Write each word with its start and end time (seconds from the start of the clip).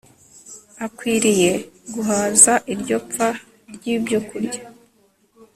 akwiriye 0.85 1.51
guhaza 1.93 2.53
iryo 2.73 2.97
pfa 3.09 3.29
ryibyokurya 3.73 4.61